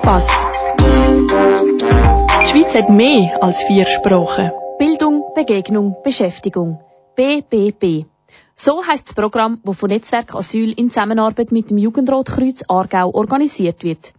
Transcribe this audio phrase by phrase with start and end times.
[0.00, 0.26] Kompass.
[2.40, 4.50] Die Schweiz hat mehr als vier Sprachen.
[4.78, 6.80] Bildung, Begegnung, Beschäftigung.
[7.16, 8.06] BBB.
[8.54, 13.82] So heißt das Programm, das von Netzwerk Asyl in Zusammenarbeit mit dem Jugendrotkreuz Aargau organisiert
[13.82, 14.12] wird.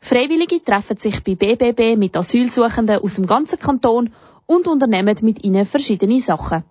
[0.00, 4.10] Freiwillige treffen sich bei BBB mit Asylsuchenden aus dem ganzen Kanton
[4.46, 6.64] und unternehmen mit ihnen verschiedene Sachen.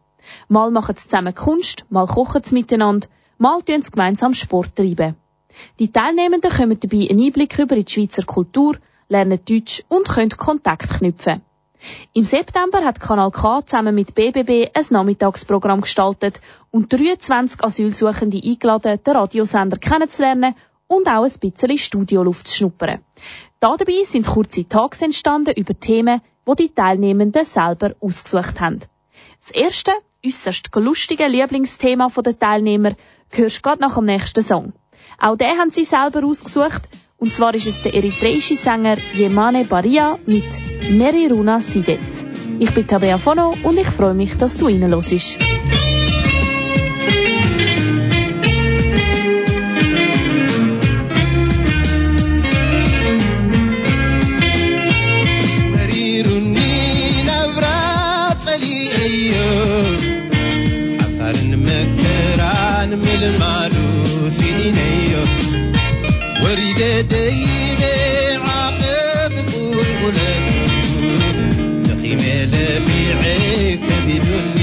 [0.50, 5.16] Mal machen sie zusammen Kunst, mal kochen sie miteinander, mal tun sie gemeinsam Sport treiben.
[5.80, 8.78] Die Teilnehmenden kommen dabei einen Einblick über die Schweizer Kultur,
[9.10, 11.42] lernen Deutsch und können Kontakt knüpfen.
[12.14, 19.00] Im September hat Kanal K zusammen mit BBB ein Nachmittagsprogramm gestaltet und 23 Asylsuchende eingeladen,
[19.06, 20.56] den Radiosender kennenzulernen
[20.88, 23.02] und auch ein bisschen Studioluft zu schnuppern.
[23.60, 28.80] Dabei sind kurze Tags entstanden über Themen, wo die, die Teilnehmenden selber ausgesucht haben.
[29.40, 29.92] Das erste,
[30.26, 32.96] äußerst lustige Lieblingsthema der Teilnehmer
[33.30, 34.74] hörst du gerade nach dem nächsten Song.
[35.18, 36.84] Auch den haben sie selber ausgesucht.
[37.18, 40.46] Und zwar ist es der eritreische Sänger Yemane Baria mit
[40.92, 42.00] Neri Runa Sidet.
[42.60, 45.38] Ich bin Tabea Fono und ich freue mich, dass du reinhörst.
[62.90, 65.20] كان ملمالو سينيو
[66.44, 70.50] وريد ديبي عاقب قول قلت
[71.90, 74.57] دخيمة لفيعي كبدون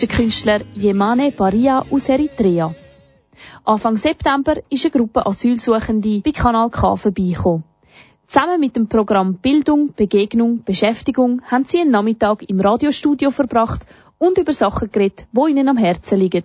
[0.00, 2.74] ist der Künstler Yemane Baria aus Eritrea.
[3.64, 7.64] Anfang September ist eine Gruppe Asylsuchende bei Kanal K vorbeigekommen.
[8.26, 13.84] Zusammen mit dem Programm Bildung, Begegnung, Beschäftigung haben sie einen Nachmittag im Radiostudio verbracht
[14.16, 16.44] und über Sachen geredet, die ihnen am Herzen liegen.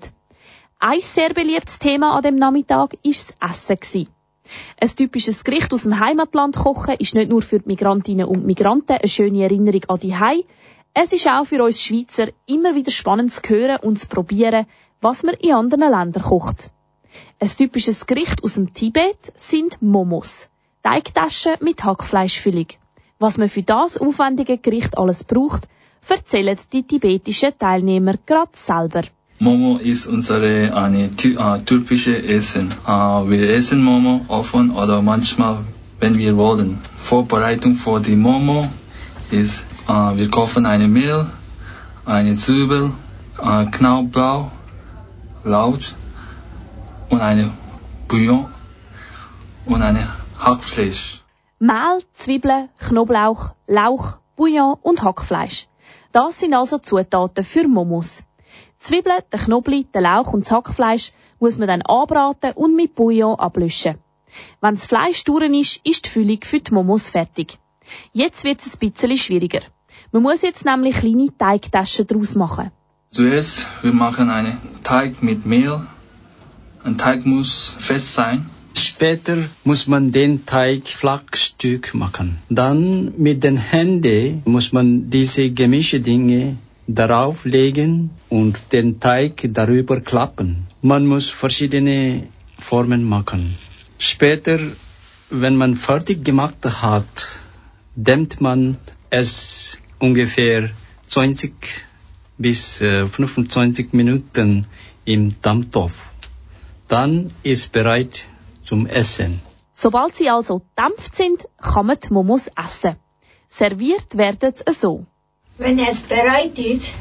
[0.80, 4.10] Ein sehr beliebtes Thema an dem Nachmittag war das Essen.
[4.82, 8.98] Ein typisches Gericht aus dem Heimatland kochen ist nicht nur für die Migrantinnen und Migranten
[8.98, 10.44] eine schöne Erinnerung an die Hei,
[10.98, 14.66] es ist auch für uns Schweizer immer wieder spannend zu hören und zu probieren,
[15.02, 16.72] was man in anderen Ländern kocht.
[17.38, 20.48] Ein typisches Gericht aus dem Tibet sind Momos.
[20.84, 22.68] Teigtaschen mit Hackfleischfüllung.
[23.20, 25.68] Was man für das aufwendige Gericht alles braucht,
[26.08, 29.04] erzählen die tibetischen Teilnehmer gerade selber.
[29.40, 32.74] Momo ist unsere eine uh, typische Essen.
[32.88, 35.66] Uh, wir essen Momo offen oder manchmal,
[36.00, 36.80] wenn wir wollen.
[36.96, 38.70] Vorbereitung für die Momo
[39.32, 41.28] ist äh, wir kaufen eine Mehl,
[42.06, 42.92] eine Zwiebel,
[43.40, 44.52] äh, Knoblauch,
[45.44, 45.96] Laut
[47.10, 47.52] und eine
[48.08, 48.52] Bouillon
[49.66, 50.08] und eine
[50.40, 51.22] Hackfleisch.
[51.60, 55.68] Mehl, Zwiebeln, Knoblauch, Lauch, Bouillon und Hackfleisch.
[56.12, 58.24] Das sind also Zutaten für Momos.
[58.80, 63.40] Zwiebeln, den Knobli, den Lauch und das Hackfleisch muss man dann anbraten und mit Bouillon
[63.40, 64.00] ablöschen.
[64.62, 67.60] Wenn das Fleisch durch ist, ist die Füllung für die Momos fertig.
[68.14, 69.62] Jetzt wird es ein bisschen schwieriger.
[70.16, 72.72] Man muss jetzt nämlich kleine Teigtaschen daraus machen.
[73.10, 75.82] Zuerst, wir machen einen Teig mit Mehl.
[76.86, 78.46] Ein Teig muss fest sein.
[78.76, 79.36] Später
[79.66, 82.38] muss man den Teig Flachstück machen.
[82.48, 86.56] Dann mit den Händen muss man diese gemischte Dinge
[86.88, 90.68] darauf legen und den Teig darüber klappen.
[90.82, 92.26] Man muss verschiedene
[92.58, 93.58] Formen machen.
[93.98, 94.60] Später,
[95.30, 97.28] wenn man fertig gemacht hat,
[97.98, 98.78] dämmt man
[99.10, 100.70] es ungefähr
[101.08, 101.54] 20
[102.38, 104.68] bis 25 äh, Minuten
[105.06, 106.12] im Dampftopf.
[106.88, 108.28] Dann ist bereit
[108.64, 109.42] zum Essen.
[109.74, 112.96] Sobald sie also dämpft sind, kann man die Momos essen.
[113.50, 115.06] Serviert werden sie so.
[115.58, 116.92] Wenn es bereit ist,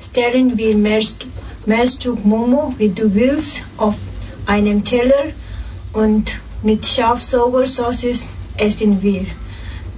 [0.00, 3.96] stellen wir mehr Stück Momo, wie du willst, auf
[4.46, 5.32] einem Teller
[5.92, 9.26] und mit Schafsaugersauce essen wir.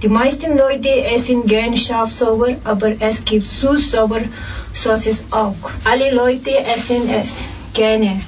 [0.01, 5.53] Die meisten Leute essen gern Schafsauger, aber es gibt Süß-Sauer-Sauces auch.
[5.85, 8.21] Alle Leute essen es gerne.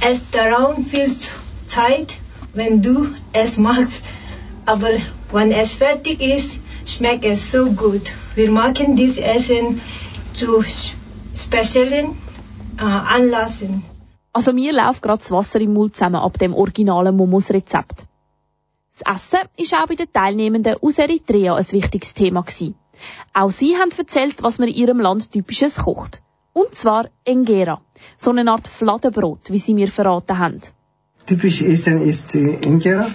[0.00, 1.10] Es dauert viel
[1.66, 2.18] Zeit,
[2.54, 4.02] wenn du es machst,
[4.64, 4.90] aber
[5.32, 8.12] wenn es fertig ist, schmeckt es so gut.
[8.36, 9.80] Wir machen dieses Essen
[10.34, 10.62] zu
[11.34, 12.16] speziellen
[12.78, 13.82] äh, Anlässen.
[14.32, 18.06] Also mir läuft gerade das Wasser im Mund zusammen ab dem originalen Momos-Rezept.
[19.04, 22.74] Das Essen ist auch bei den Teilnehmenden aus Eritrea ein wichtiges Thema gewesen.
[23.32, 26.20] Auch sie haben erzählt, was man in ihrem Land typisches kocht.
[26.52, 27.80] Und zwar Engera.
[28.16, 30.60] So eine Art Fladenbrot, wie sie mir verraten haben.
[31.26, 33.06] Typisch Essen ist Engera.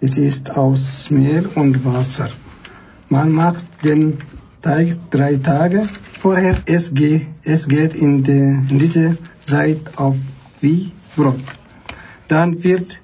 [0.00, 2.28] Es ist aus Mehl und Wasser.
[3.08, 4.18] Man macht den
[4.60, 5.88] Teig drei Tage
[6.20, 6.56] vorher.
[6.66, 10.16] Es geht, es geht in, die, in diese Zeit auf
[10.60, 11.40] wie Brot.
[12.28, 13.01] Dann wird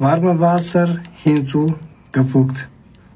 [0.00, 2.68] warmes Wasser hinzugefügt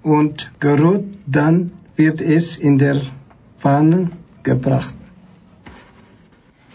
[0.02, 3.00] und gerührt, dann wird es in der
[3.58, 4.10] Pfanne
[4.42, 4.94] gebracht.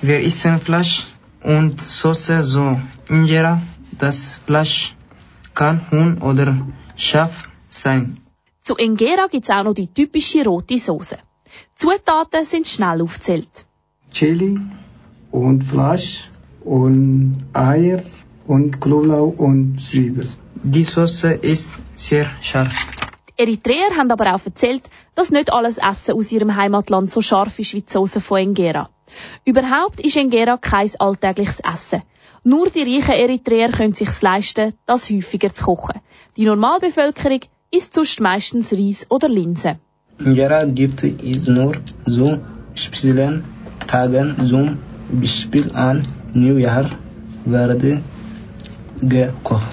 [0.01, 1.07] Wir essen Fleisch
[1.43, 3.61] und Soße so Injera.
[3.99, 4.95] Das Fleisch
[5.53, 6.57] kann Huhn oder
[6.95, 8.17] Schaf sein.
[8.63, 11.17] Zu Ingera gibt's auch noch die typische rote Soße.
[11.75, 13.65] Zutaten sind schnell aufgezählt.
[14.11, 14.59] Chili
[15.31, 16.29] und Fleisch
[16.63, 18.01] und Eier
[18.49, 20.27] und Knoblauch und Zwiebeln.
[20.63, 22.73] Die Soße ist sehr scharf.
[23.29, 24.81] Die Eritreer haben aber auch erzählt,
[25.15, 28.89] dass nicht alles Essen aus ihrem Heimatland so scharf ist wie die Soße von Engera.
[29.45, 32.01] Überhaupt ist Engera kein alltägliches Essen.
[32.43, 36.01] Nur die reichen Eritreer können sich leisten, das häufiger zu kochen.
[36.35, 39.75] Die Normalbevölkerung isst sonst meistens Reis oder Linsen.
[40.17, 41.73] Injera gibt es nur
[42.05, 42.39] so
[42.73, 43.43] speziellen
[43.85, 44.79] Tagen, zum
[45.11, 46.01] Beispiel an
[46.33, 46.89] Neujahr
[47.45, 48.01] werde
[49.01, 49.67] gekocht.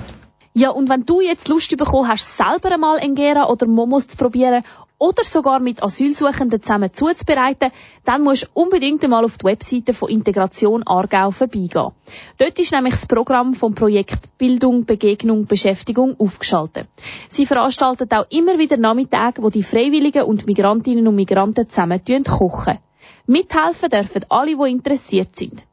[0.58, 4.64] Ja, und wenn du jetzt Lust bekommen hast, selber einmal Engera oder Momos zu probieren
[4.98, 7.70] oder sogar mit Asylsuchenden zusammen zuzubereiten,
[8.06, 11.92] dann musst du unbedingt einmal auf die Webseite von Integration Aargau vorbeigehen.
[12.38, 16.86] Dort ist nämlich das Programm vom Projekt Bildung, Begegnung, Beschäftigung aufgeschaltet.
[17.28, 22.78] Sie veranstaltet auch immer wieder Nachmittage, wo die Freiwilligen und Migrantinnen und Migranten zusammen kochen.
[23.26, 25.66] Mithelfen dürfen alle, die interessiert sind.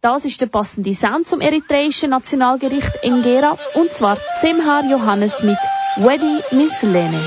[0.00, 5.58] Das ist der passende Sound zum eritreischen Nationalgericht Engera, und zwar Semhar Johannes mit
[5.96, 7.20] Wedi Mislene.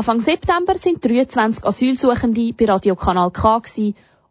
[0.00, 3.60] Anfang September sind 23 Asylsuchende bei Radio Kanal K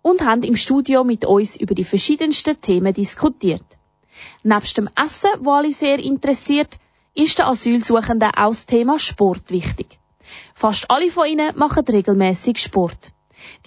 [0.02, 3.78] und haben im Studio mit uns über die verschiedensten Themen diskutiert.
[4.42, 6.80] Nebst dem Essen, wo alle sehr interessiert,
[7.14, 10.00] ist den Asylsuchenden auch das Thema Sport wichtig.
[10.56, 13.12] Fast alle von ihnen machen regelmäßig Sport.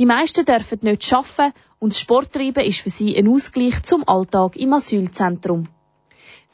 [0.00, 4.72] Die meisten dürfen nicht arbeiten und Sporttreiben ist für sie ein Ausgleich zum Alltag im
[4.72, 5.68] Asylzentrum.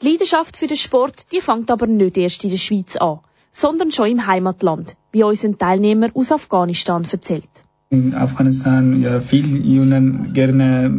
[0.03, 3.91] Die Leidenschaft für den Sport, die fängt aber nicht erst in der Schweiz an, sondern
[3.91, 7.49] schon im Heimatland, wie uns Teilnehmer aus Afghanistan erzählt.
[7.91, 10.91] In Afghanistan ja viel Jungen gerne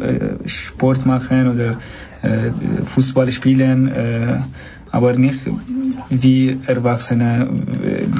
[0.00, 1.78] äh, Sport machen oder
[2.22, 2.50] äh,
[2.82, 4.40] Fußball spielen, äh,
[4.90, 5.38] aber nicht
[6.10, 7.48] wie Erwachsene.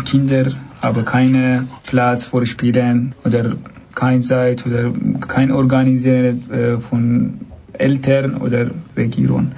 [0.04, 3.56] Kinder haben keinen Platz für Spielen oder
[3.94, 4.92] keine Zeit oder
[5.26, 7.40] kein Organisieren von
[7.72, 9.52] Eltern oder Regierung.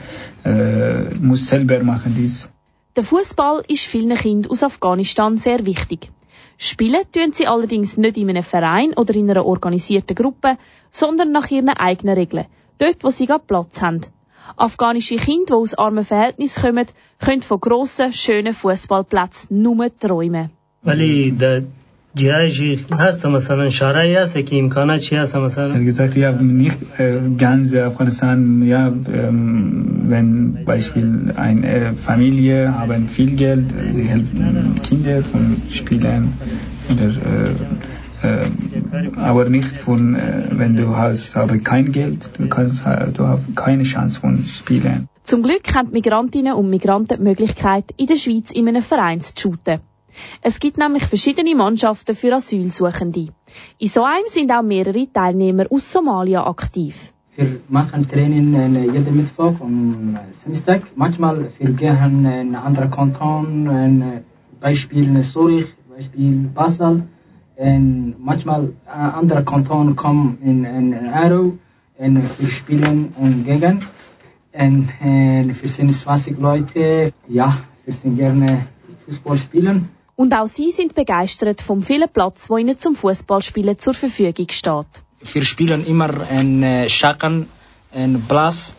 [0.45, 2.51] Äh, muss selber machen dies.
[2.96, 6.10] Der Fußball ist vielen Kindern aus Afghanistan sehr wichtig.
[6.58, 10.58] Spielen tun sie allerdings nicht in einem Verein oder in einer organisierten Gruppe,
[10.92, 12.46] sondern nach ihren eigenen Regeln,
[12.78, 14.02] dort wo sie gerade Platz haben.
[14.58, 16.88] Afghanische Kinder, die aus armen Verhältnissen kommen,
[17.20, 20.50] können von grossen, schönen Fußballplätzen nur träumen.
[20.84, 21.62] ولی در
[22.16, 26.78] جایشی هست مثلا شارعی هست که امکانات چی هست مثلا Er hat gesagt, ja, nicht
[26.98, 35.24] äh, ganz Afghanistan, ja, ähm, wenn Beispiel eine Familie haben viel Geld, sie helfen Kinder
[35.24, 36.34] von Spielen
[36.92, 37.90] oder äh,
[38.22, 43.28] äh, aber nicht von, äh, wenn du hast aber kein Geld, du kannst, äh, du
[43.28, 45.08] hast keine Chance von Spielen.
[45.24, 49.22] Zum Glück haben die Migrantinnen und Migranten die Möglichkeit, in der Schweiz in einem Verein
[49.22, 49.80] zu shooten.
[50.43, 53.29] Es gibt nämlich verschiedene Mannschaften für Asylsuchende.
[53.79, 57.13] In so einem sind auch mehrere Teilnehmer aus Somalia aktiv.
[57.37, 58.55] Wir machen Training
[58.93, 60.83] jeden Mittwoch und äh, Samstag.
[60.95, 64.21] Manchmal wir gehen in andere Kanton, äh,
[64.61, 67.03] Beispiel Zürich, Beispiel Basel.
[67.57, 71.53] Und manchmal äh, andere Kanton kommen in, in, in Aarau
[71.99, 73.85] und wir spielen und gegen.
[74.53, 77.13] Und, äh, wir sind 20 Leute.
[77.29, 78.67] Ja, wir sind gerne
[79.07, 79.89] Fußball spielen.
[80.17, 84.87] Und auch sie sind begeistert vom vielen Platz, wo ihnen zum Fußballspielen zur Verfügung steht.
[85.33, 87.49] Wir spielen immer in äh, Schaken,
[87.93, 88.75] in Platz,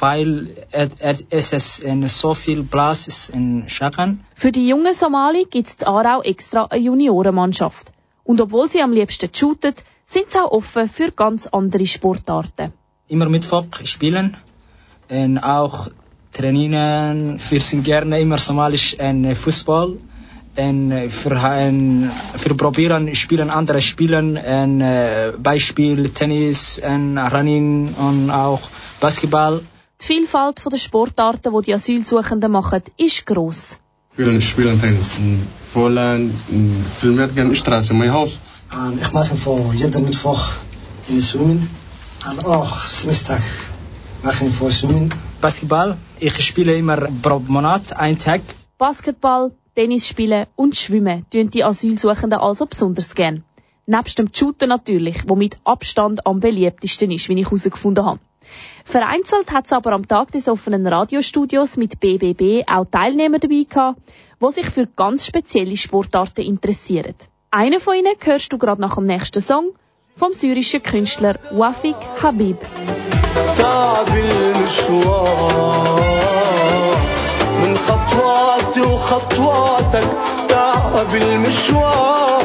[0.00, 4.24] weil es, ist so viel Platz ist in Schaken.
[4.34, 7.92] Für die jungen Somali gibt es Aarau extra eine Juniorenmannschaft.
[8.24, 9.74] Und obwohl sie am liebsten shooten,
[10.06, 12.72] sind sie auch offen für ganz andere Sportarten.
[13.08, 14.36] Immer Mittwoch spielen
[15.08, 15.88] und auch
[16.32, 17.40] trainieren.
[17.48, 19.96] Wir sind gerne immer somalisch in Fußball.
[20.58, 28.30] Und für, ein, für probieren spielen andere Spielen, ein äh, Beispiel Tennis, und Running und
[28.30, 28.60] auch
[29.00, 29.60] Basketball.
[30.00, 33.78] Die Vielfalt der Sportarten, die die Asylsuchenden machen, ist gross.
[34.16, 35.18] Wir spielen Tennis
[35.72, 36.32] Volland,
[36.98, 38.38] viel mehr gerne Straße, mein Haus.
[38.70, 40.58] En ik maak voor jeden Mittwoch
[41.06, 41.70] in de zwemmen.
[42.24, 43.44] En ook Samstag
[44.22, 45.10] mache ich voor zwemmen.
[45.40, 48.40] Basketball, ich spiele immer pro Monat, einen Tag.
[48.76, 53.44] Basketball, Tennis spielen und Schwimmen tun die Asylsuchenden also besonders gern.
[53.84, 58.20] Nebst dem Shooten natürlich, wo mit Abstand am beliebtesten ist, wie ich herausgefunden habe.
[58.86, 64.00] Vereinzelt hat es aber am Tag des offenen Radiostudios mit BBB auch Teilnehmer dabei gehabt,
[64.40, 67.14] die sich für ganz spezielle Sportarten interessieren.
[67.50, 69.72] Einen von ihnen hörst du gerade nach dem nächsten Song
[70.14, 72.56] vom syrischen Künstler Wafik Habib.
[77.62, 80.08] من خطواتي وخطواتك
[80.48, 82.42] تعب المشوار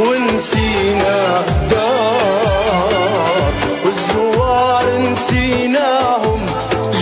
[0.00, 3.52] ونسينا الدار
[3.84, 6.46] والزوار نسيناهم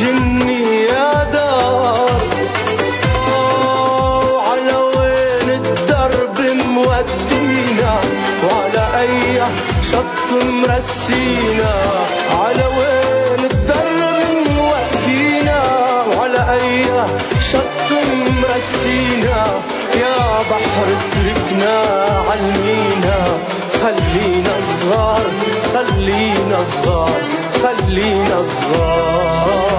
[0.01, 2.21] جني يا دار.
[3.29, 6.41] وعلى وين الدرب
[6.77, 7.95] مودينا؟
[8.45, 9.43] وعلى أي
[9.91, 11.75] شط مرسينا؟
[12.41, 13.22] على وين
[16.51, 16.85] اي
[17.53, 17.93] شط
[18.43, 19.45] مرسينا
[20.01, 20.17] يا
[20.51, 21.77] بحر تركنا
[22.31, 23.19] علمينا
[23.83, 25.27] خلينا صغار
[25.75, 27.21] خلينا صغار
[27.63, 29.72] خلينا صغار.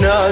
[0.00, 0.30] نحنا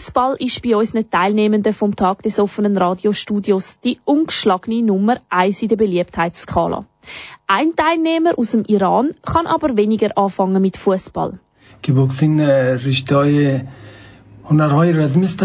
[0.00, 5.68] Fußball ist bei unseren Teilnehmenden vom Tag des offenen Radiostudios die ungeschlagene Nummer 1 in
[5.68, 6.86] der Beliebtheitsskala.
[7.46, 11.32] Ein Teilnehmer aus dem Iran kann aber weniger anfangen mit Fußball.
[11.82, 12.40] که بوکسینگ
[12.86, 13.66] رشته
[14.44, 15.42] هنرهای رزمی است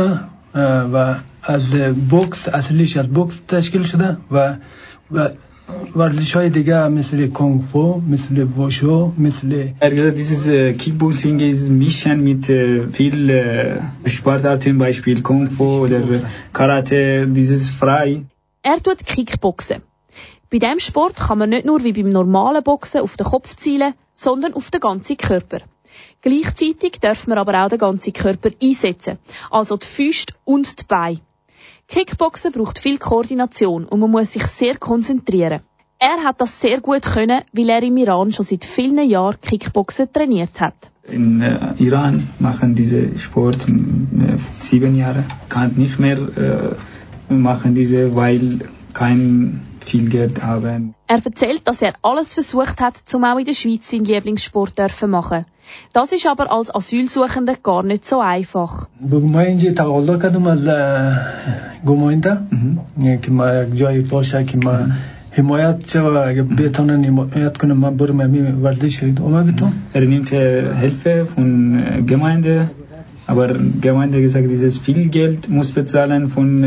[0.94, 1.70] و از
[2.10, 4.56] بوکس اصلیش از بوکس تشکیل شده و
[5.12, 5.30] و
[5.96, 11.70] ورزش های دیگه مثل کنگ فو مثل وشو مثل Ehrlich gesagt, dieses äh, Kickboxing ist
[11.70, 16.02] mischen mit äh, viel äh, Sportarten, Beispiel Kung Fu oder
[16.54, 18.24] Karate, dieses frei.
[18.64, 19.82] Er tut Kickboxen.
[20.52, 23.94] Bei diesem Sport kann man nicht nur wie beim normalen Boxen auf den Kopf zielen,
[24.16, 25.60] sondern auf den ganzen Körper.
[26.22, 29.18] Gleichzeitig darf man aber auch den ganzen Körper einsetzen,
[29.50, 31.22] also die Füße und die Beine.
[31.89, 35.61] Kickboxen braucht viel Koordination und man muss sich sehr konzentrieren.
[35.99, 40.13] Er hat das sehr gut können, weil er im Iran schon seit vielen Jahren Kickboxen
[40.13, 40.75] trainiert hat.
[41.09, 46.19] In äh, Iran machen diese Sport äh, sieben Jahre, kann nicht mehr
[47.29, 48.59] äh, machen diese, weil
[48.93, 50.94] kein viel Geld haben.
[51.08, 55.08] Er erzählt, dass er alles versucht hat, um auch in der Schweiz seinen Lieblingssport zu
[55.08, 55.46] machen.
[55.94, 58.88] Das ist aber als Asylsuchender gar nicht so einfach.
[59.34, 60.68] ما اینجا تقاضا کردم از
[61.86, 62.38] گماینده
[63.22, 64.78] که ما یک جایی باشه که ما
[65.32, 70.76] حمایت شوه اگه بتونن حمایت کنم من برم همین ورزش ادامه بدم Er nimmt äh,
[70.76, 72.70] Hilfe von äh, Gemeinde,
[73.28, 73.48] aber
[73.82, 76.64] Gemeinde gesagt, dieses viel Geld muss bezahlen von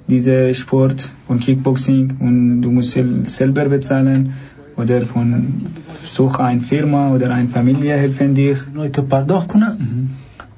[0.06, 4.34] dieser Sport, von Kickboxing und du musst sel selber bezahlen
[4.76, 5.64] oder von
[5.96, 8.58] such eine Firma oder eine Familie helfen dich.
[8.92, 9.76] تو پرداخت کنه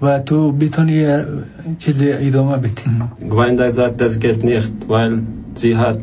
[0.03, 1.07] و تو بتونی
[1.79, 2.83] چیز ادامه بدی
[3.21, 5.23] Gemeinde sagt, das geht nicht, weil
[5.55, 5.99] sie hat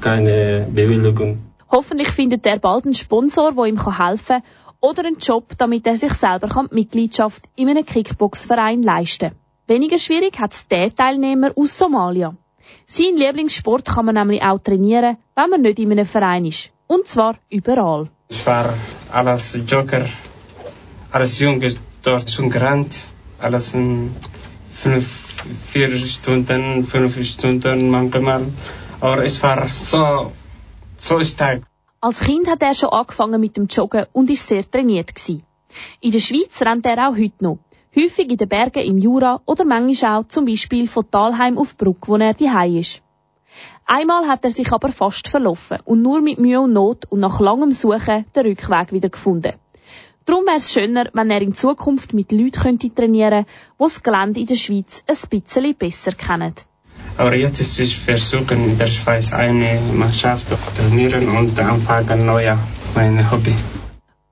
[0.00, 1.38] keine Bewilligung.
[1.70, 4.42] Hoffentlich findet er bald einen Sponsor, der ihm helfen kann
[4.80, 9.38] oder einen Job, damit er sich selber die Mitgliedschaft in einem Kickboxverein leisten kann.
[9.68, 12.34] Weniger schwierig hat es der Teilnehmer aus Somalia.
[12.93, 16.71] Sein Lieblingssport kann man nämlich auch trainieren, wenn man nicht in einem Verein ist.
[16.87, 18.09] Und zwar überall.
[18.27, 18.73] Ich war
[19.09, 20.03] alles Joker,
[21.09, 22.99] alles Junge dort schon gerannt,
[23.39, 24.13] alles in
[24.73, 25.05] fünf,
[25.67, 28.47] vier Stunden, fünf Stunden manchmal.
[28.99, 30.33] Aber es war so,
[30.97, 31.61] so stark.
[32.01, 35.43] Als Kind hat er schon angefangen mit dem Joggen und ist sehr trainiert gewesen.
[36.01, 37.59] In der Schweiz rennt er auch heute noch.
[37.93, 42.07] Häufig in den Bergen im Jura oder manchmal auch zum Beispiel von Talheim auf Bruck,
[42.07, 43.01] wo er daheim ist.
[43.85, 47.41] Einmal hat er sich aber fast verlaufen und nur mit Mühe und Not und nach
[47.41, 49.55] langem Suchen den Rückweg wieder gefunden.
[50.23, 54.03] Darum wäre es schöner, wenn er in Zukunft mit Leuten könnte trainieren könnte, die das
[54.03, 56.53] Gelände in der Schweiz ein bisschen besser kennen.
[57.17, 62.57] Aber jetzt ist es versuchen, in der Schweiz eine Mannschaft zu trainieren und anfangen neuer,
[62.95, 63.53] mein Hobby.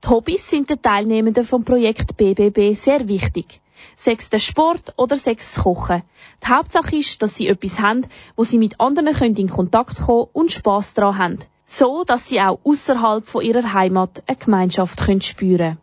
[0.02, 3.60] Die Hobbys sind den Teilnehmenden vom Projekt BBB sehr wichtig.
[3.96, 6.02] Sechs der Sport oder sechs Kochen.
[6.42, 10.28] Die Hauptsache ist, dass sie etwas haben, wo sie mit anderen können in Kontakt kommen
[10.32, 11.38] und Spaß daran haben.
[11.66, 15.78] So, dass sie auch außerhalb von ihrer Heimat eine Gemeinschaft können spüren können.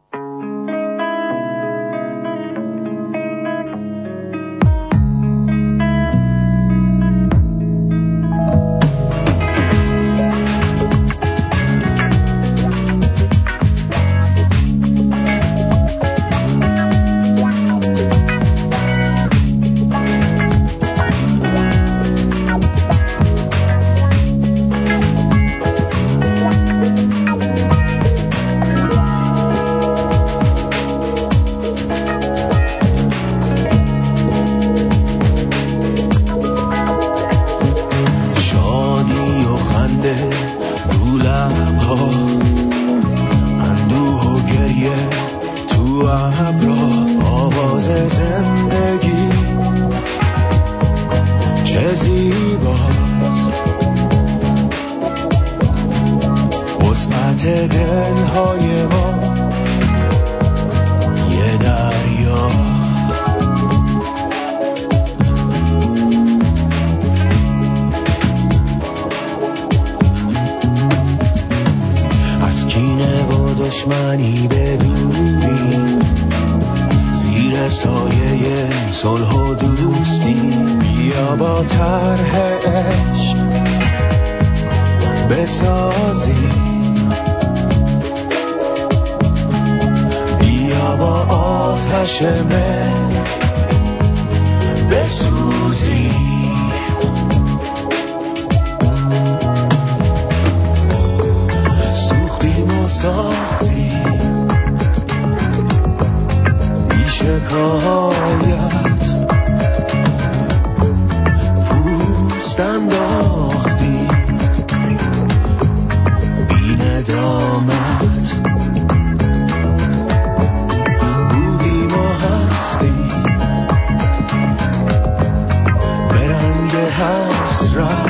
[127.48, 128.07] what's.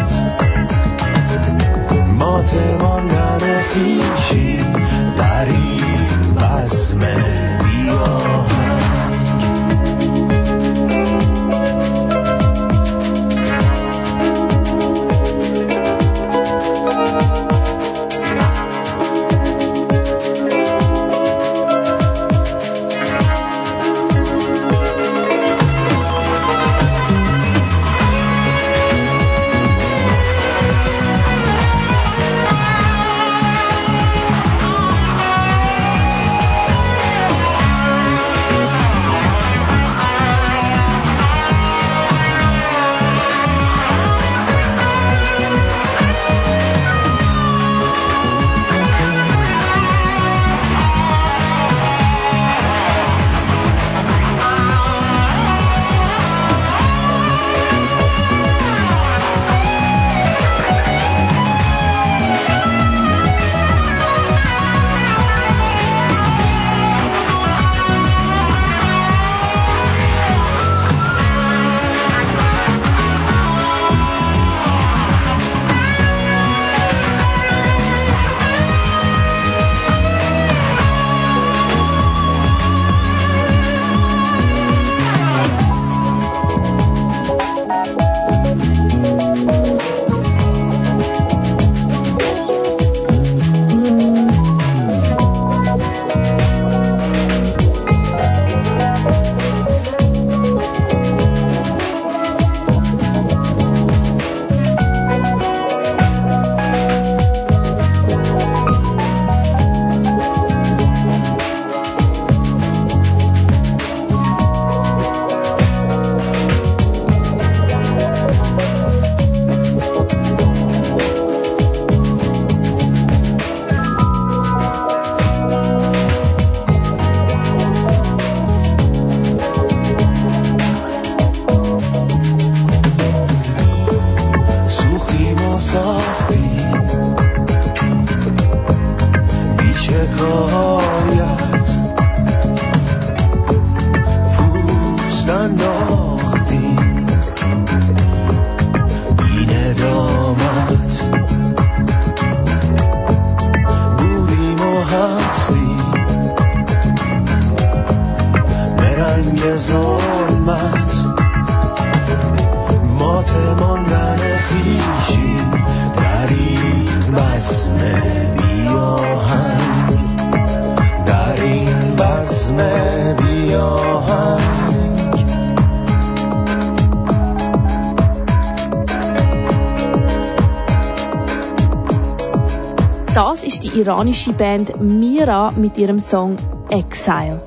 [183.77, 186.37] Iranische Band Mira mit ihrem Song
[186.69, 187.41] Exile.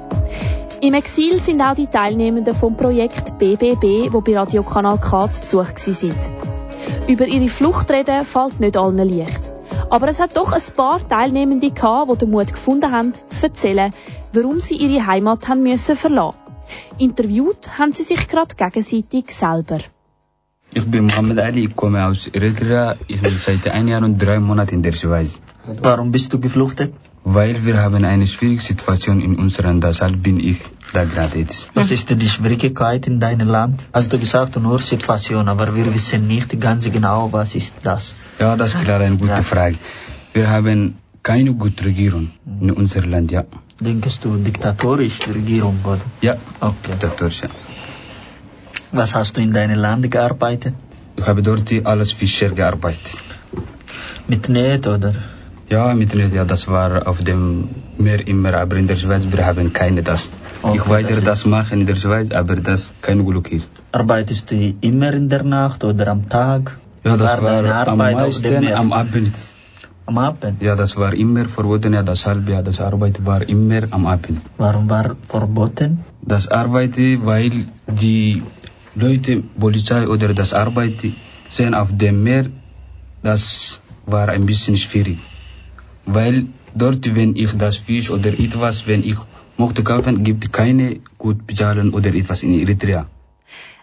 [0.80, 5.40] Im Exil sind auch die Teilnehmenden vom Projekt BBB, wo bei Radio Kanal K zu
[5.40, 6.16] Besuch sind.
[7.08, 9.40] Über ihre Flucht reden fällt nicht allen leicht.
[9.90, 13.92] Aber es hat doch ein paar Teilnehmende gehabt, die den Mut gefunden haben, zu erzählen,
[14.32, 16.38] warum sie ihre Heimat haben müssen verlassen.
[16.98, 19.80] Interviewt haben sie sich gerade gegenseitig selber.
[20.72, 22.96] Ich bin Mohammed Ali, ich komme aus Eritrea.
[23.08, 25.40] Ich bin seit ein Jahr und drei Monaten in der Schweiz.
[25.64, 26.94] Warum bist du geflüchtet?
[27.22, 30.58] Weil wir haben eine schwierige Situation in unserem Land, deshalb bin ich
[30.94, 31.68] da gerade jetzt.
[31.74, 33.82] Was ist die Schwierigkeit in deinem Land?
[33.92, 38.14] Hast du gesagt, nur Situation, aber wir wissen nicht ganz genau, was ist das?
[38.38, 39.76] Ja, das ist klar eine gute Frage.
[40.32, 43.44] Wir haben keine gute Regierung in unserem Land, ja.
[43.80, 46.00] Denkst du diktatorisch die Regierung, oder?
[46.22, 46.92] Ja, Okay.
[46.92, 47.48] diktatorisch, ja.
[48.92, 50.74] Was hast du in deinem Land gearbeitet?
[51.16, 53.16] Ich habe dort alles Fischer gearbeitet.
[54.26, 55.12] Mit Net, oder?
[55.70, 59.72] Ja, mit ja, das war auf dem Meer immer, aber in der Schweiz, wir haben
[59.72, 60.28] keine das.
[60.74, 63.62] ich Okay, weiter das das, machen in der Schweiz, aber das kein Glück hier.
[63.92, 66.76] Arbeitest du immer in der Nacht oder am Tag?
[67.04, 69.32] Ja, das War war, am meisten am Abend.
[70.06, 70.60] Am Abend?
[70.60, 74.40] Ja, das war immer verboten, ja, deshalb, ja, das Arbeit war immer am Abend.
[74.58, 76.04] Warum war verboten?
[76.20, 78.42] Das Arbeit, weil die
[78.96, 81.06] Leute, Polizei oder das Arbeit
[81.48, 82.46] sehen auf dem Meer,
[83.22, 85.20] das war ein bisschen schwierig.
[86.14, 89.16] Weil dort, wenn ich das Fisch oder etwas, wenn ich
[89.56, 93.06] möchte kaufen, gibt keine gut bezahlen oder etwas in Eritrea.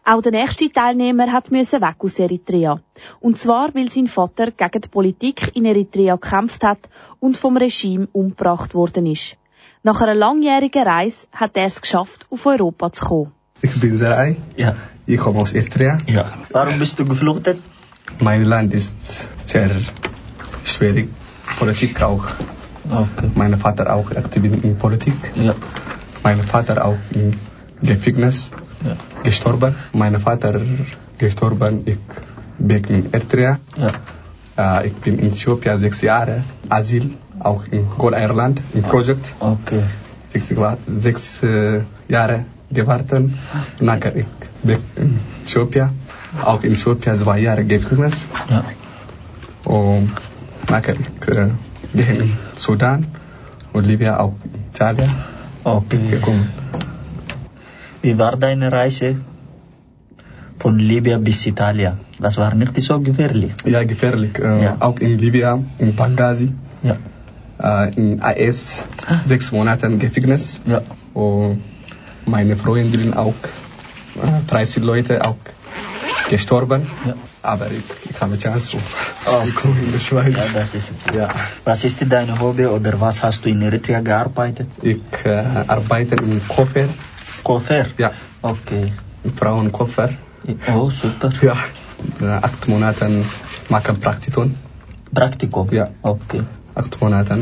[0.09, 2.79] Auch der nächste Teilnehmer hat müssen weg aus Eritrea.
[3.19, 8.07] Und zwar, weil sein Vater gegen die Politik in Eritrea gekämpft hat und vom Regime
[8.13, 9.35] umgebracht worden ist.
[9.83, 13.31] Nach einer langjährigen Reise hat er es geschafft, auf Europa zu kommen.
[13.61, 14.37] Ich bin Sarai.
[14.55, 14.75] Ja.
[15.05, 15.97] Ich komme aus Eritrea.
[16.07, 16.25] Ja.
[16.51, 17.59] Warum bist du geflüchtet?
[18.19, 18.95] Mein Land ist
[19.43, 19.71] sehr
[20.63, 21.09] schwierig.
[21.58, 22.26] Politik auch.
[22.89, 23.30] Okay.
[23.36, 25.13] Mein Vater auch aktiv in Politik.
[25.36, 25.54] Ja.
[26.24, 27.34] Mein Vater auch im
[27.82, 28.52] Gefängnis
[28.86, 28.96] Ja.
[29.24, 29.76] gestorben.
[29.93, 30.62] Mein Vater
[31.17, 31.82] gestorben.
[31.86, 32.00] Ich
[32.60, 33.60] bin in Eritrea.
[33.78, 34.80] Ja.
[34.82, 36.43] Äh, ich bin in Äthiopien sechs Jahre.
[36.70, 39.34] Asyl auch in Gold Ireland im Projekt.
[39.39, 39.84] Okay.
[40.28, 40.54] Sechs,
[40.88, 43.32] sechs äh, Jahre gewartet.
[43.80, 44.28] Nachher ich
[44.63, 45.89] bin in Äthiopien.
[46.43, 48.26] Auch in Äthiopien zwei Jahre Gefängnis.
[48.50, 48.63] Ja.
[49.63, 50.12] Und
[50.67, 51.56] gehe
[51.93, 53.06] in Sudan
[53.73, 54.36] und Libyen auch
[54.73, 55.12] Italien.
[55.63, 55.99] Okay.
[56.10, 56.49] Gekommen.
[58.01, 59.17] Wie war deine Reise
[60.60, 61.97] von Libyen bis Italien?
[62.19, 63.53] Das war nicht so gefährlich.
[63.65, 64.38] Ja, gefährlich.
[64.39, 64.77] Äh, Ja.
[64.80, 66.53] Auch in Libyen, in Benghazi.
[66.84, 66.97] Ja.
[67.60, 68.88] Äh, in AS
[69.23, 70.60] sechs Monate im Gefängnis.
[70.65, 70.82] Ja.
[71.13, 71.63] Und
[72.25, 73.34] meine Freundin auch,
[74.15, 75.38] äh, 30 Leute auch
[76.29, 76.87] gestorben.
[77.05, 77.13] Ja.
[77.41, 80.35] Aber ich, ich habe Chance zu kommen in der Schweiz.
[80.35, 81.29] Ja, das ist Ja.
[81.63, 84.67] Was ist dein Hobby oder was hast du in Eritrea gearbeitet?
[84.81, 85.29] Ich äh,
[85.67, 86.87] arbeite im Koffer.
[87.43, 87.85] Koffer?
[87.97, 88.11] Ja.
[88.41, 88.91] Okay.
[89.35, 90.09] Frauenkoffer.
[90.73, 91.31] Oh, super.
[91.41, 91.57] Ja.
[92.21, 93.09] Äh, acht Monate
[93.69, 94.55] machen Praktikum.
[95.13, 95.67] Praktikum?
[95.71, 95.89] Ja.
[96.01, 96.43] Okay.
[96.75, 97.35] Acht Monate,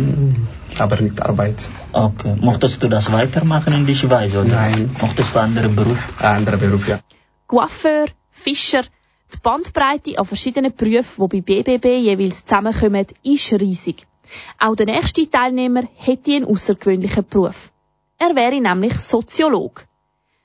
[0.80, 1.68] aber nicht Arbeit.
[1.92, 2.36] Okay.
[2.40, 4.48] Mochtest du das weitermachen in die Schweiz oder?
[4.48, 4.90] Nein.
[5.02, 5.98] Mochtest du andere Beruf?
[6.22, 7.00] Anderer Beruf, ja.
[7.48, 8.84] Coiffeur, Fischer,
[9.34, 14.06] die Bandbreite an verschiedenen Berufen, die bei BBB jeweils zusammenkommen, ist riesig.
[14.60, 17.72] Auch der nächste Teilnehmer hätte einen außergewöhnlichen Beruf.
[18.18, 19.86] Er wäre nämlich Soziolog.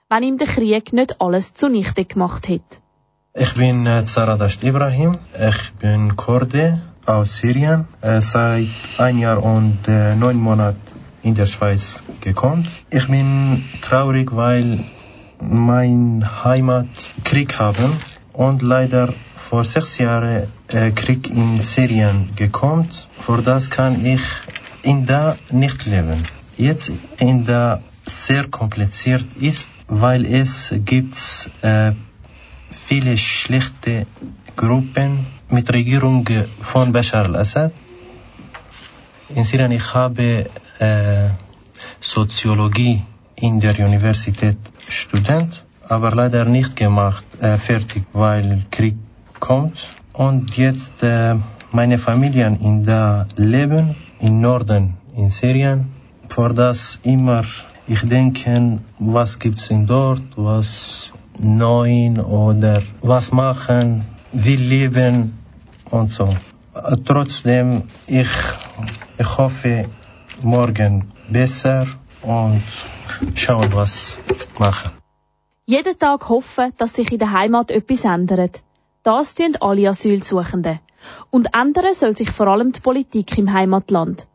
[0.08, 2.78] Wenn ihm der Krieg nicht alles zunichte gemacht hätte.
[3.34, 5.12] Ich bin äh, Zaradasht Ibrahim.
[5.38, 7.86] Ich bin Kurde aus Syrien.
[8.00, 10.80] Äh, seit ein Jahr und äh, neun Monaten
[11.22, 12.68] in der Schweiz gekommen.
[12.90, 14.84] Ich bin traurig, weil
[15.40, 16.88] mein Heimat
[17.24, 17.92] Krieg haben
[18.32, 22.88] und leider vor sechs Jahren äh, Krieg in Syrien gekommen.
[23.18, 24.20] Vor das kann ich
[24.82, 26.22] in da nicht leben.
[26.56, 31.16] Jetzt in da sehr kompliziert ist, weil es gibt
[31.62, 31.92] äh,
[32.70, 34.06] viele schlechte
[34.56, 36.26] Gruppen mit Regierung
[36.60, 37.72] von Bashar al-Assad.
[39.34, 40.46] In Syrien ich habe
[40.78, 41.30] äh,
[42.00, 43.02] Soziologie
[43.36, 44.58] in der Universität
[44.90, 48.96] Student, aber leider nicht gemacht, äh, fertig, weil Krieg
[49.38, 49.86] kommt.
[50.12, 51.36] Und jetzt äh,
[51.72, 55.92] meine Familien in da leben, im Norden in Syrien.
[56.28, 57.44] Vor das immer,
[57.86, 65.38] ich denke, was gibt's in dort, was neu oder was machen, wie leben
[65.90, 66.28] und so.
[66.74, 68.30] Äh, Trotzdem, ich,
[69.18, 69.86] ich hoffe,
[70.42, 71.86] morgen besser
[72.22, 72.62] und
[73.34, 74.18] schauen, was
[74.58, 74.90] machen.
[75.66, 78.62] Jeden Tag hoffen, dass sich in der Heimat etwas ändert.
[79.02, 80.80] Das tun alle Asylsuchenden.
[81.30, 84.26] Und ändern soll sich vor allem die Politik im Heimatland.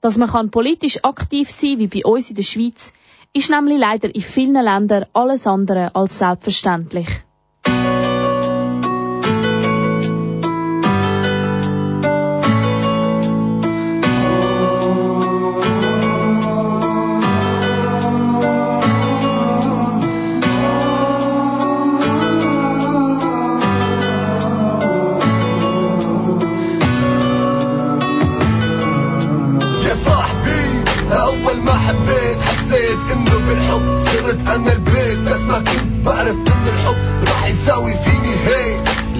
[0.00, 2.92] Dass man kann politisch aktiv sein wie bei uns in der Schweiz,
[3.32, 7.08] ist nämlich leider in vielen Ländern alles andere als selbstverständlich.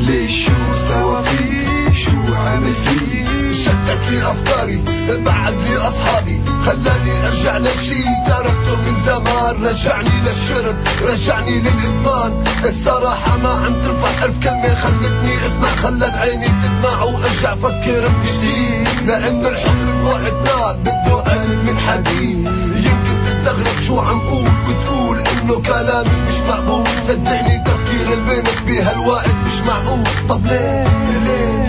[0.08, 4.82] ليش شو سوى فيه شو عمل فيه شتت لي افكاري
[5.24, 9.64] بعد لي اصحابي خلاني أرجع لشي تركته من زمان.
[9.64, 12.44] رجعني للشرب رجعني للإدمان.
[12.64, 19.06] الصراحة ما عم تنفع ألف كلمة خلتني أسمع خلت عيني تدمع وأرجع فكر من جديد
[19.08, 22.48] لأنه الحب بوقتنا بده قلب من حديد.
[22.76, 26.84] يمكن تستغرب شو عم قول وتقول إنه كلامي مش مقبول.
[27.08, 30.04] صدقني تفكير البنت بهالوقت مش معقول.
[30.28, 30.84] طب ليه؟
[31.24, 31.64] ليه؟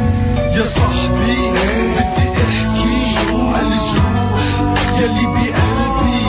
[0.57, 1.35] يا صاحبي
[1.95, 2.93] بدي احكي.
[3.15, 4.41] شو على الجروح
[4.99, 6.21] يلي بقلبي.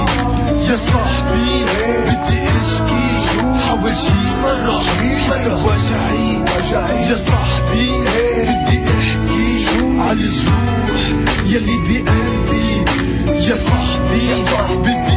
[0.71, 1.65] يا صاحبي
[2.07, 3.05] بدي اشكي.
[3.27, 4.79] شو حاول شي مرة.
[5.31, 6.37] حسب وجعي.
[6.37, 7.91] وجعي يا صاحبي
[8.47, 9.65] بدي احكي.
[9.65, 11.03] شو على الجروح
[11.47, 12.71] يلي بقلبي.
[13.49, 14.23] يا صاحبي
[14.83, 15.10] بدي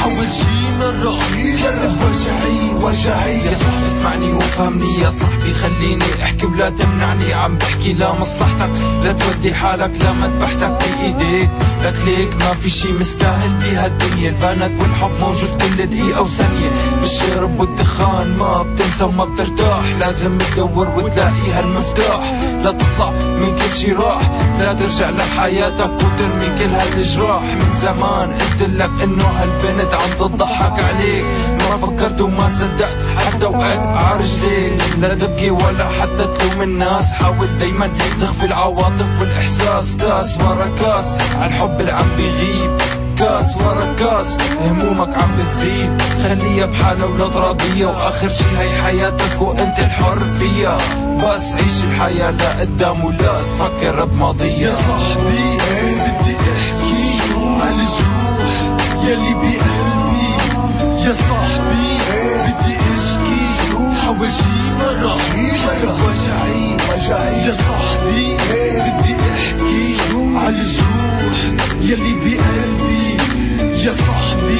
[0.00, 0.44] حاول شي
[0.80, 1.14] مرة
[1.62, 3.46] حسب وجعي وجعي.
[3.46, 6.46] يا صاحبي اسمعني وفهمني يا صاحبي خليني احكي.
[6.46, 8.70] ولا تمنعني عم بحكي لمصلحتك
[9.04, 11.50] لا تودي حالك لمذبحتك بايديك
[11.82, 16.70] لك ليك ما في شي مستاهل بهالدنيا البنات والحب موجود كل دقيقة وثانية.
[17.00, 19.80] بالشرب والدخان ما بتنسى وما بترتاح.
[20.00, 22.40] لازم تدور وتلاقي هالمفتاح.
[22.64, 24.30] لا تطلع من كل شي راح.
[24.58, 29.24] لا ترجع لحياتك وترمي كل هالجراح من زمان قلت لك إنه
[29.64, 31.24] هالبنت عم تضحك عليك.
[31.70, 32.96] ما فكرت وما صدقت
[33.26, 37.12] حتى وقعت عرجليك لا تبكي ولا حتى تلوم الناس.
[37.12, 37.90] حاول دايما
[38.20, 39.96] تخفي العواطف والإحساس.
[39.96, 42.70] كاس ورا كاس عالحب اللي عم بيغيب.
[43.18, 46.02] كاس ورا كاس همومك عم بتزيد.
[46.22, 47.86] خليها بحالها ولاد راضية.
[47.86, 50.76] وآخر شي هي حياتك وأنت الحر فيها.
[51.16, 54.68] بس عيش الحياة لقدام ولا تفكر بماضيها.
[54.68, 55.58] يا صاحبي
[59.06, 60.24] يلي بقلبي
[61.04, 65.14] يا صاحبي بدي أشكي شو؟ حاول شي مرة
[66.04, 69.94] وجعي يا صاحبي بدي أحكي
[70.36, 71.38] على الجروح
[71.80, 73.16] يلي بقلبي
[73.84, 74.58] يا صاحبي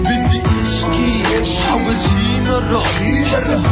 [0.00, 1.22] بدي أشكي
[1.70, 2.82] حاول شي مرة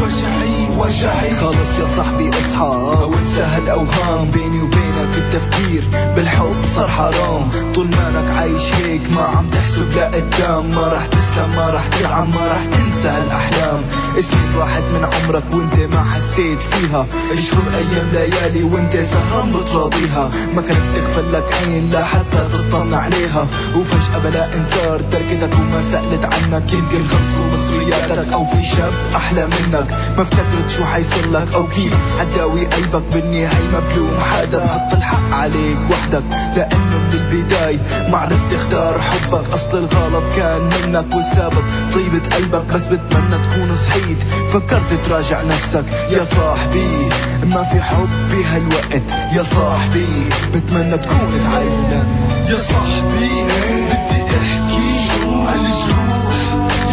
[0.00, 1.34] وجعي وجعي.
[1.34, 2.66] خلص يا صاحبي اصحى
[3.10, 5.84] وانسى هالاوهام بيني وبينك التفكير
[6.16, 7.48] بالحب صار حرام.
[7.74, 12.46] طول مالك عايش هيك ما عم تحسب لقدام ما راح تسلم ما راح تدعم ما
[12.46, 13.82] راح تنسى هالأحلام.
[14.20, 17.06] سنين راحت من عمرك وانت ما حسيت فيها.
[17.32, 20.30] اشهر أيام ليالي وانت سهران بتراضيها.
[20.54, 23.46] ما كانت تغفل لك عين لا حتى تطلع عليها.
[23.76, 26.72] وفجأة بلا إنذار تركتك وما سألت عنك.
[26.72, 27.44] يمكن خلصوا
[27.88, 29.90] مصرياتك أو في شاب أحلى منك.
[30.16, 31.96] ما افتكرت شو حيصير لك أو كيف.
[32.20, 34.10] حتداوي قلبك بالنهاية مبلوم.
[34.32, 36.22] حدا حط الحق عليك وحدك.
[36.56, 37.78] لأنه من البداية
[38.10, 39.52] ما عرفت أختار حبك.
[39.54, 41.64] أصل الغلط كان منك والسبب
[41.94, 42.74] طيبة قلبك.
[42.74, 44.18] بس بتمنى تكون صحيت.
[44.52, 45.84] فكرت تراجع نفسك.
[46.10, 47.08] يا صاحبي
[47.44, 50.06] ما في حب بهالوقت يا صاحبي
[50.54, 52.08] بتمنى تكون تعلم
[52.48, 54.88] يا صاحبي بدي أحكي.
[55.08, 55.68] شو على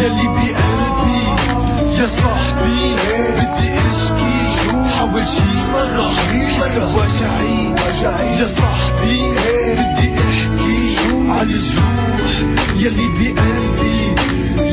[0.06, 1.18] يلي بقلبي
[1.98, 2.94] يا صاحبي
[3.36, 4.34] بدي أشكي
[4.96, 5.42] حاول شي
[5.72, 6.06] مرة
[6.58, 10.96] حسب وجعي يا صاحبي بدي أحكي
[11.30, 12.30] على الجروح
[12.76, 13.98] يلي بقلبي.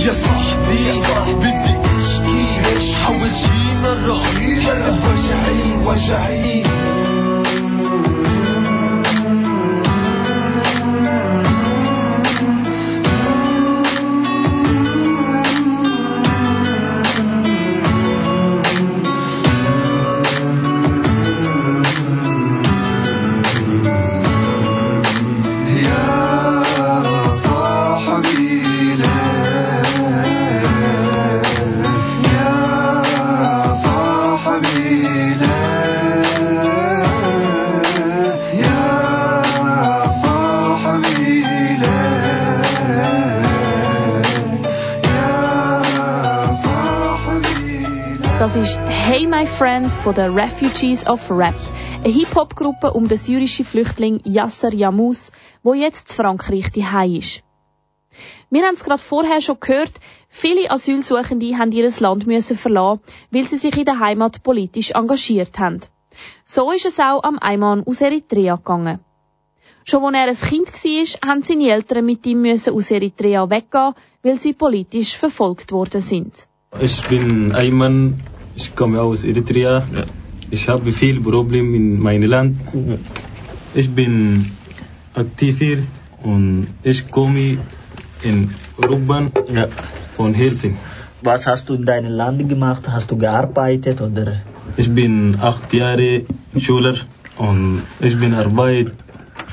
[0.05, 1.01] يا صاحبي
[1.33, 1.53] بدي
[1.97, 6.63] أشكي حاول شي مرة حسب وجعي وجعي.
[49.63, 51.55] Friend von den Refugees of Rap,
[52.03, 55.31] eine Hip-Hop-Gruppe um den syrischen Flüchtling Yasser Yamous,
[55.63, 56.85] wo jetzt in Frankreich die
[57.17, 57.43] ist.
[58.49, 59.93] Wir haben es gerade vorher schon gehört,
[60.27, 62.99] viele Asylsuchende haben ihr Land müssen verlassen,
[63.31, 65.79] weil sie sich in der Heimat politisch engagiert haben.
[66.45, 68.99] So ist es auch am Ayman aus Eritrea gegangen.
[69.85, 73.93] Schon als er ein Kind war, haben seine Eltern mit ihm aus Eritrea weggehen,
[74.23, 76.49] weil sie politisch verfolgt worden sind.
[76.81, 78.19] Ich bin Ayman,
[78.55, 79.83] ich komme aus Eritrea.
[80.51, 82.57] Ich habe viel Probleme in meinem Land.
[83.73, 84.51] Ich bin
[85.13, 85.79] aktiv hier
[86.23, 87.57] und ich komme
[88.23, 89.31] in Rugban
[90.15, 90.77] von helfen.
[91.21, 92.83] Was hast du in deinem Land gemacht?
[92.87, 94.41] Hast du gearbeitet oder?
[94.77, 96.25] Ich bin acht Jahre
[96.57, 96.95] Schüler
[97.37, 98.91] und ich bin Arbeit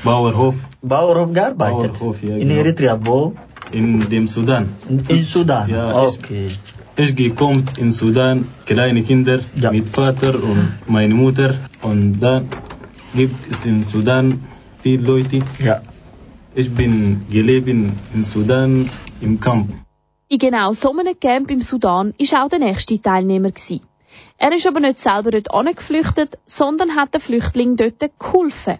[0.03, 0.55] Bauerhof.
[0.81, 1.93] Bauerhof gearbeitet?
[1.93, 2.59] Bauerhof, ja, In genau.
[2.59, 3.33] Eritrea, wo?
[3.71, 4.69] In dem Sudan.
[5.07, 5.69] In Sudan?
[5.69, 6.47] Ja, okay.
[6.47, 6.59] Ich,
[7.01, 9.39] ich gekommen in Sudan, kleine Kinder
[9.71, 11.55] mit Vater und meine Mutter.
[11.81, 12.49] Und dann
[13.13, 14.43] gibt es in Sudan
[14.81, 15.41] viele Leute.
[15.59, 15.81] Ja.
[16.53, 18.89] Ich bin gelebt in Sudan
[19.21, 19.69] im Camp.
[20.27, 23.51] In genau so einem Camp im Sudan war auch der nächste Teilnehmer.
[23.51, 23.81] Gewesen.
[24.37, 28.79] Er ist aber nicht selber dort angeflüchtet, sondern hat den Flüchtlingen dort geholfen.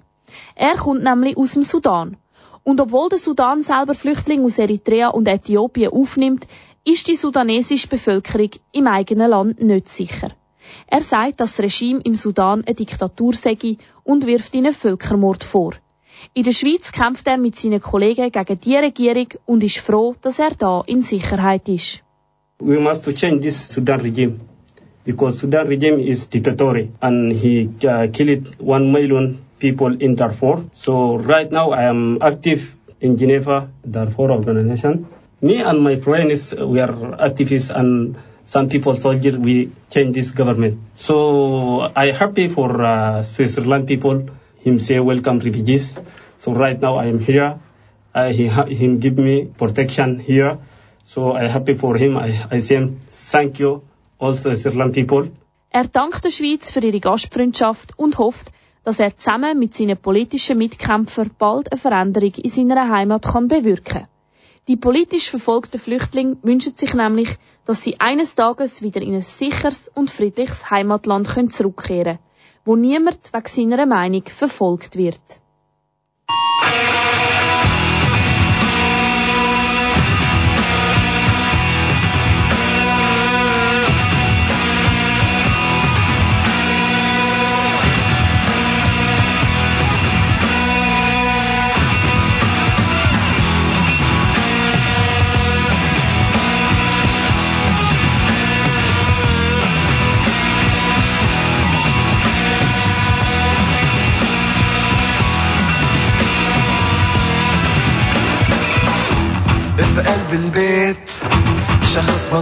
[0.55, 2.17] Er kommt nämlich aus dem Sudan.
[2.63, 6.45] Und obwohl der Sudan selber Flüchtlinge aus Eritrea und Äthiopien aufnimmt,
[6.83, 10.31] ist die sudanesische Bevölkerung im eigenen Land nicht sicher.
[10.87, 13.57] Er sagt, dass das Regime im Sudan eine Diktatur sei
[14.03, 15.73] und wirft ihnen Völkermord vor.
[16.33, 20.39] In der Schweiz kämpft er mit seinen Kollegen gegen die Regierung und ist froh, dass
[20.39, 22.03] er da in Sicherheit ist.
[22.59, 24.39] We must change this Sudan regime
[25.03, 30.65] because Sudan regime is dictatorial and he uh, killed one million people in Darfur.
[30.73, 35.07] So right now I am active in Geneva, Darfur organization.
[35.43, 36.93] Me and my friends, we are
[37.27, 38.15] activists and
[38.45, 40.79] some people soldiers, we change this government.
[40.93, 44.29] So I happy for uh, Switzerland people,
[44.59, 45.97] him say welcome refugees.
[46.37, 47.59] So right now I am here.
[48.13, 50.59] Uh, he him give me protection here.
[51.05, 52.17] So I happy for him.
[52.17, 53.81] I, I say him, thank you
[54.19, 55.31] also Switzerland people.
[55.71, 58.51] Er dankt der Schweiz für ihre Gastfreundschaft und hofft,
[58.83, 64.05] dass er zusammen mit seinen politischen Mitkämpfern bald eine Veränderung in seiner Heimat kann bewirken
[64.67, 67.29] Die politisch verfolgten Flüchtlinge wünschen sich nämlich,
[67.65, 72.19] dass sie eines Tages wieder in ein sicheres und friedliches Heimatland zurückkehren können,
[72.63, 75.19] wo niemand wegen seiner Meinung verfolgt wird.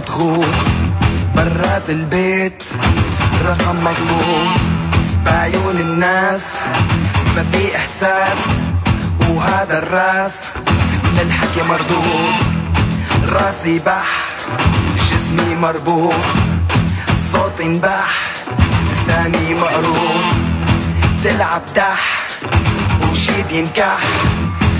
[0.00, 0.54] مضغوط
[1.36, 2.64] برات البيت
[3.44, 4.60] رقم مظبوط
[5.24, 6.42] بعيون الناس
[7.36, 8.38] ما في إحساس
[9.28, 10.34] وهذا الرأس
[11.04, 12.34] للحكي مردود.
[13.28, 14.08] راسي بح
[15.12, 16.14] جسمي مربوط
[17.32, 18.32] صوتي انبح
[18.92, 20.24] لساني مقروض.
[21.24, 22.18] تلعب دح
[23.10, 23.98] وشي بينكح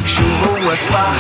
[0.07, 1.15] شو هو الصح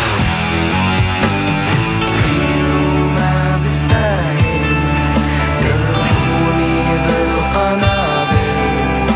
[7.71, 9.07] بالقنابل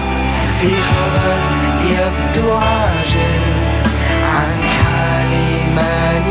[0.60, 1.38] في خبر
[1.90, 3.42] يبدو عاجل
[4.22, 6.23] عن حالي ماني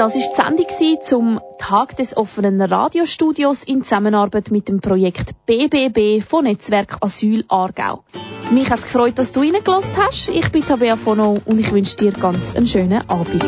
[0.00, 6.24] Das war die Sendung zum Tag des offenen Radiostudios in Zusammenarbeit mit dem Projekt BBB
[6.26, 8.02] von Netzwerk Asyl Aargau.
[8.50, 10.30] Mich hat es gefreut, dass du reingelassen hast.
[10.30, 13.44] Ich bin Tabea Fono und ich wünsche dir ganz einen schönen Abend.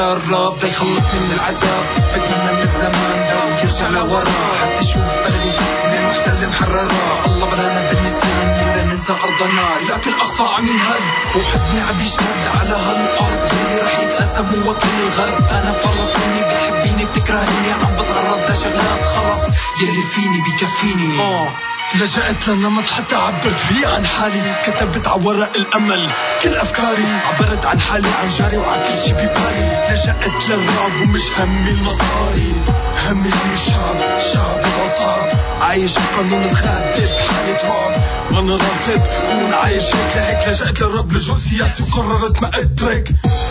[0.00, 1.84] للراب دا يخلصني من العذاب.
[2.14, 4.24] بتمنى من الزمان ده يرجع لورا.
[4.60, 5.52] حتى شوف بلدي
[5.86, 9.66] من المحتل محررة الله بلانا بالنسيان ولا ننسى أرضنا.
[9.90, 11.02] لكن الأقصى عم ينهد
[11.36, 13.50] وحزني عم يشتد على هالأرض.
[13.52, 15.44] اللي رح يتقاسم هو كل الغرب.
[15.50, 17.72] أنا فلسطيني بتحبيني بتكرهيني.
[17.72, 19.42] عم بتعرض لشغلات خلص
[19.80, 21.48] يلي فيني بكفيني آه
[21.94, 26.10] لجأت لنمط حتى عبرت فيه عن حالي كتبت على ورق الأمل.
[26.42, 29.86] كل أفكاري عبرت عن حالي عن جاري وعن كل شي ببالي.
[29.90, 32.52] لجأت للراب ومش همي المصاري.
[33.08, 37.92] همي هم الشعب شعب الأصحاب عايش بقانون الخاد بحالة رعب.
[38.32, 40.48] وأنا رافض كون عايش هيك لهيك.
[40.48, 43.08] لجأت للرب لجوء سياسي وقررت ما أترك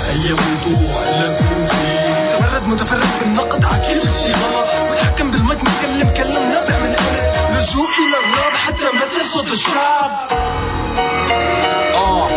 [0.10, 2.38] أي موضوع لا فيه.
[2.38, 4.92] تمرد متفرد بالنقد كل شي غلط.
[4.92, 6.79] وتحكم بالمايك متكلم كلم نابع
[7.70, 10.11] اللجوء إلى النار حتى ما تنصت الشعب.
[11.95, 12.28] آه.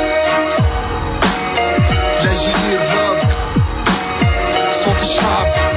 [2.22, 3.18] لاجئي الراب
[4.84, 5.71] صوت الشعب.